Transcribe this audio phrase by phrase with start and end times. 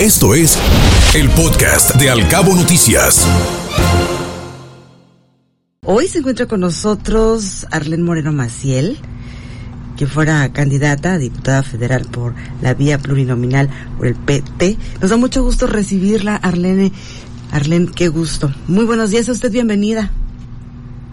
[0.00, 0.58] Esto es
[1.14, 3.26] el podcast de Alcabo Noticias.
[5.86, 8.98] Hoy se encuentra con nosotros Arlene Moreno Maciel,
[9.96, 14.76] que fuera candidata a diputada federal por la vía plurinominal por el PT.
[15.00, 16.92] Nos da mucho gusto recibirla, Arlene.
[17.50, 18.52] Arlene, qué gusto.
[18.68, 20.10] Muy buenos días, a usted bienvenida.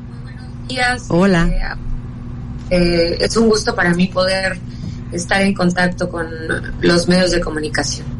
[0.09, 1.05] Muy buenos días.
[1.07, 1.77] Hola.
[2.69, 4.59] Eh, eh, es un gusto para mí poder
[5.13, 6.27] estar en contacto con
[6.81, 8.12] los medios de comunicación.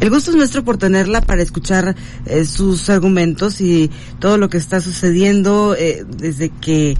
[0.00, 1.94] El gusto es nuestro por tenerla para escuchar
[2.26, 6.96] eh, sus argumentos y todo lo que está sucediendo eh, desde que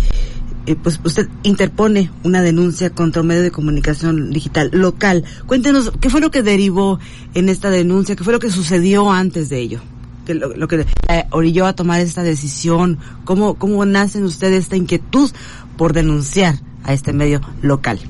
[0.67, 5.25] eh, pues usted interpone una denuncia contra un medio de comunicación digital local.
[5.47, 6.99] Cuéntenos, ¿qué fue lo que derivó
[7.35, 8.17] en esta denuncia?
[8.17, 9.81] ¿Qué fue lo que sucedió antes de ello?
[10.25, 10.87] ¿Qué, lo, lo, que
[11.31, 12.99] orilló a tomar esta decisión?
[13.25, 15.31] ¿Cómo, ¿Cómo nace en usted esta inquietud
[15.77, 18.01] por denunciar a este medio local?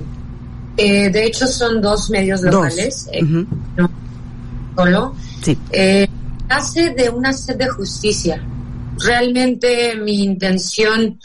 [0.77, 3.07] Eh, de hecho, son dos medios locales.
[3.07, 3.23] Dos.
[3.23, 3.47] Uh -huh.
[3.77, 3.91] no,
[4.77, 5.15] solo.
[5.43, 5.59] Sí.
[5.71, 6.07] Eh,
[6.49, 8.43] nace de una sed de justicia.
[8.99, 11.19] Realmente mi intención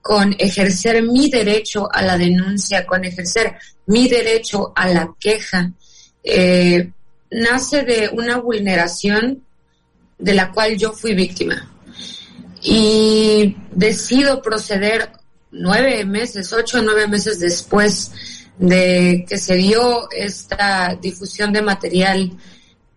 [0.00, 5.72] con ejercer mi derecho a la denuncia, con ejercer mi derecho a la queja,
[6.22, 6.90] eh,
[7.30, 9.42] nace de una vulneración
[10.18, 11.70] de la cual yo fui víctima.
[12.62, 15.10] Y decido proceder
[15.50, 18.10] nueve meses, ocho o nueve meses después
[18.58, 22.32] de que se dio esta difusión de material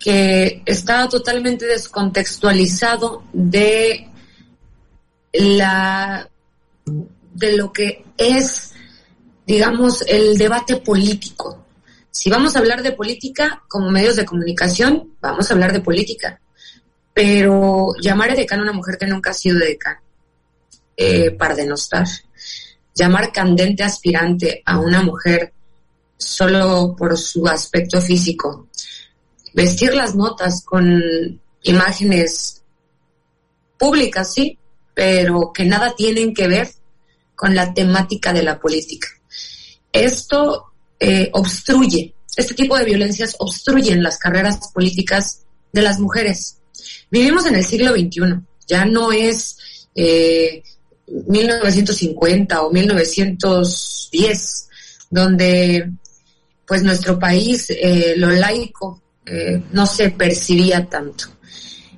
[0.03, 4.07] que estaba totalmente descontextualizado de
[5.33, 6.29] la
[6.85, 8.73] de lo que es
[9.45, 11.65] digamos el debate político.
[12.09, 16.41] Si vamos a hablar de política como medios de comunicación, vamos a hablar de política.
[17.13, 20.01] Pero llamar a decano a una mujer que nunca ha sido decano
[20.97, 22.07] eh, para denostar
[22.93, 25.53] llamar candente aspirante a una mujer
[26.17, 28.67] solo por su aspecto físico,
[29.53, 32.63] vestir las notas con imágenes
[33.77, 34.57] públicas, sí,
[34.93, 36.69] pero que nada tienen que ver
[37.35, 39.07] con la temática de la política.
[39.91, 46.57] Esto eh, obstruye, este tipo de violencias obstruyen las carreras políticas de las mujeres.
[47.09, 49.57] Vivimos en el siglo XXI, ya no es...
[49.95, 50.63] Eh,
[51.27, 54.69] 1950 o 1910,
[55.09, 55.91] donde
[56.65, 61.25] pues nuestro país, eh, lo laico, eh, no se percibía tanto.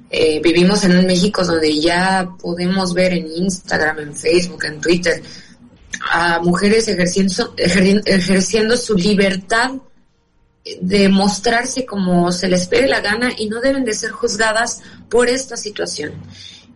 [0.10, 5.24] Eh, vivimos en un México donde ya podemos ver en Instagram, en Facebook, en Twitter,
[6.12, 9.72] a mujeres ejerciendo, ejerciendo su libertad
[10.82, 15.28] de mostrarse como se les pegue la gana y no deben de ser juzgadas por
[15.28, 16.14] esta situación.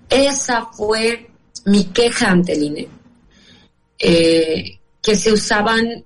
[0.10, 1.30] Esa fue
[1.66, 2.88] mi queja ante el INE,
[4.00, 6.06] eh, que se usaban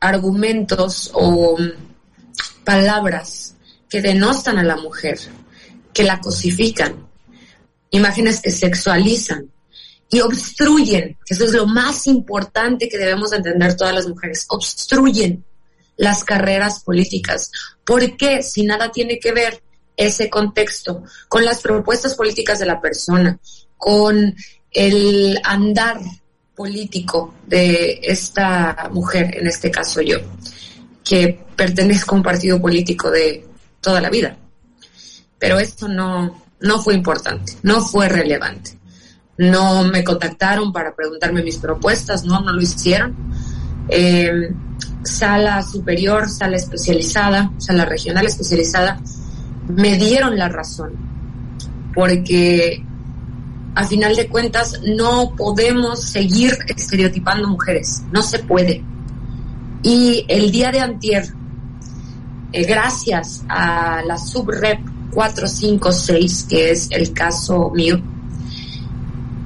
[0.00, 1.56] argumentos o
[2.66, 3.54] palabras
[3.88, 5.18] que denostan a la mujer,
[5.94, 7.06] que la cosifican,
[7.90, 9.50] imágenes que sexualizan
[10.10, 15.44] y obstruyen, que eso es lo más importante que debemos entender todas las mujeres, obstruyen
[15.96, 17.50] las carreras políticas.
[17.84, 18.42] ¿Por qué?
[18.42, 19.62] Si nada tiene que ver
[19.96, 23.38] ese contexto con las propuestas políticas de la persona,
[23.78, 24.34] con
[24.72, 26.00] el andar
[26.54, 30.18] político de esta mujer, en este caso yo,
[31.08, 33.46] que pertenezco a un partido político de
[33.80, 34.36] toda la vida.
[35.38, 38.76] Pero esto no, no fue importante, no fue relevante.
[39.38, 43.14] No me contactaron para preguntarme mis propuestas, no, no lo hicieron.
[43.88, 44.50] Eh,
[45.04, 49.00] sala superior, sala especializada, sala regional especializada,
[49.68, 50.92] me dieron la razón,
[51.94, 52.84] porque
[53.74, 58.82] a final de cuentas no podemos seguir estereotipando mujeres, no se puede.
[59.82, 61.24] Y el día de antier,
[62.52, 64.80] eh, gracias a la subrep
[65.12, 68.00] 456, que es el caso mío,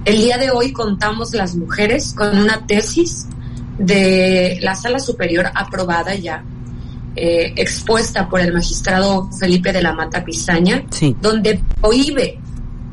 [0.05, 3.27] el día de hoy contamos las mujeres con una tesis
[3.79, 6.43] de la sala superior aprobada ya,
[7.17, 11.15] eh, expuesta por el magistrado Felipe de la Mata Pizaña, sí.
[11.21, 12.39] donde prohíbe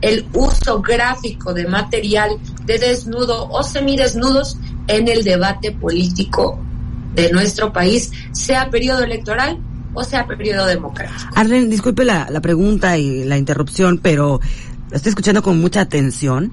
[0.02, 4.58] el uso gráfico de material de desnudo o semidesnudos
[4.88, 6.60] en el debate político
[7.18, 9.60] de nuestro país, sea periodo electoral
[9.98, 11.18] o sea periodo democrático.
[11.36, 14.40] Arlen, disculpe la, pregunta y la interrupción, pero
[14.92, 16.52] la estoy escuchando con mucha atención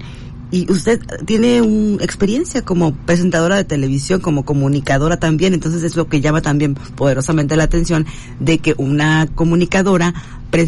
[0.49, 6.07] y usted tiene una experiencia como presentadora de televisión, como comunicadora también, entonces es lo
[6.07, 8.07] que llama también poderosamente la atención
[8.39, 10.13] de que una comunicadora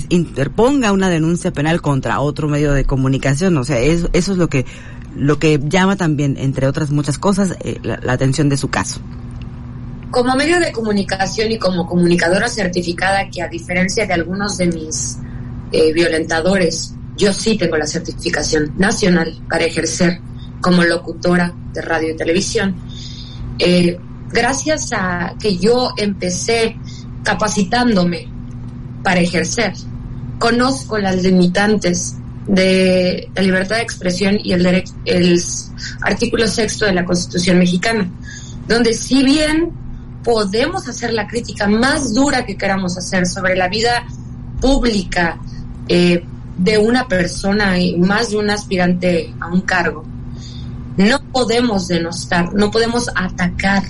[0.10, 4.50] interponga una denuncia penal contra otro medio de comunicación, o sea, eso, eso es lo
[4.50, 4.66] que
[5.16, 9.02] lo que llama también, entre otras muchas cosas, eh, la, la, atención de su caso.
[10.12, 15.18] Como medio de comunicación y como comunicadora certificada, que a diferencia de algunos de mis
[15.72, 20.20] eh, violentadores, yo sí tengo la certificación nacional para ejercer
[20.62, 22.76] como locutora de radio y televisión.
[23.60, 23.98] Eh,
[24.30, 26.78] gracias a que yo empecé
[27.24, 28.28] capacitándome
[29.04, 29.74] para ejercer,
[30.40, 32.16] conozco las limitantes
[32.48, 35.42] de la libertad de expresión y el, derecho, el
[36.02, 38.10] artículo sexto de la Constitución mexicana,
[38.68, 39.72] donde si bien
[40.28, 44.06] podemos hacer la crítica más dura que queramos hacer sobre la vida
[44.60, 45.40] pública
[45.88, 46.22] eh,
[46.58, 50.04] de una persona y más de un aspirante a un cargo,
[50.98, 53.84] no podemos denostar, no podemos atacar.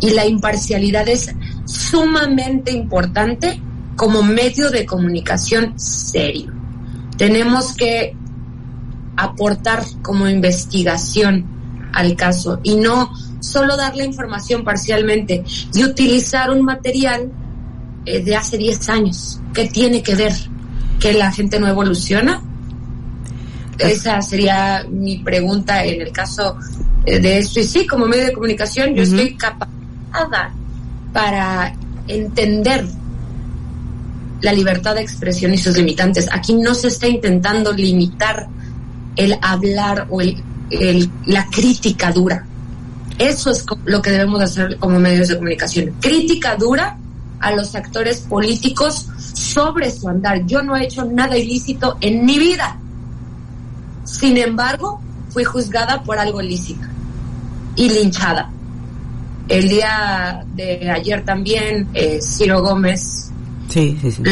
[0.00, 1.34] Y la imparcialidad es
[1.66, 3.60] sumamente importante
[3.94, 6.50] como medio de comunicación serio.
[7.18, 8.16] Tenemos que
[9.18, 11.44] aportar como investigación
[11.92, 15.44] al caso y no solo dar la información parcialmente
[15.74, 17.30] y utilizar un material
[18.04, 19.40] eh, de hace 10 años.
[19.52, 20.32] ¿Qué tiene que ver?
[21.00, 22.42] ¿Que la gente no evoluciona?
[23.78, 26.56] Esa sería mi pregunta en el caso
[27.06, 27.60] eh, de esto.
[27.60, 30.52] Y sí, como medio de comunicación, yo estoy capacitada
[31.12, 31.74] para
[32.08, 32.86] entender
[34.40, 36.28] la libertad de expresión y sus limitantes.
[36.32, 38.48] Aquí no se está intentando limitar
[39.16, 40.40] el hablar o el,
[41.26, 42.46] la crítica dura.
[43.18, 45.94] Eso es lo que debemos hacer como medios de comunicación.
[46.00, 46.96] Crítica dura
[47.40, 50.46] a los actores políticos sobre su andar.
[50.46, 52.78] Yo no he hecho nada ilícito en mi vida.
[54.04, 55.00] Sin embargo,
[55.30, 56.86] fui juzgada por algo ilícito
[57.76, 58.50] y linchada.
[59.48, 63.30] El día de ayer también, eh, Ciro Gómez.
[63.68, 64.22] Sí, sí, sí.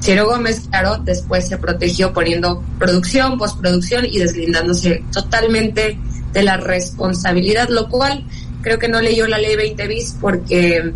[0.00, 5.98] Ciro Gómez, claro, después se protegió poniendo producción, postproducción y deslindándose totalmente
[6.32, 8.24] de la responsabilidad, lo cual
[8.62, 10.92] creo que no leyó la ley 20 bis porque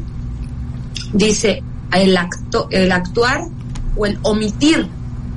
[1.13, 1.63] dice
[1.93, 3.47] el, acto, el actuar
[3.97, 4.87] o el omitir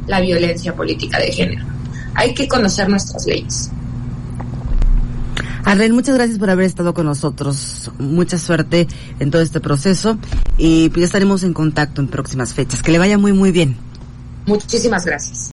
[0.08, 1.66] la violencia política de género.
[2.14, 3.72] Hay que conocer nuestras leyes.
[5.66, 7.92] Arlen, muchas gracias por haber estado con nosotros.
[7.98, 8.88] Mucha suerte
[9.20, 10.18] en todo este proceso
[10.58, 12.84] y pues ya estaremos en contacto en próximas fechas.
[12.84, 13.76] Que le vaya muy, muy bien.
[14.46, 15.55] Muchísimas gracias.